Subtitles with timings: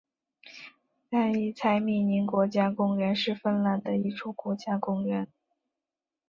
[1.11, 5.27] 塞伊采米宁国家公园是芬兰的一处国家公园。